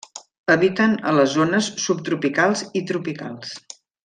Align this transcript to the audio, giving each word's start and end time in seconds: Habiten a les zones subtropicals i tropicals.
Habiten 0.53 0.95
a 1.11 1.13
les 1.17 1.35
zones 1.39 1.69
subtropicals 1.85 2.65
i 2.81 2.85
tropicals. 2.93 3.55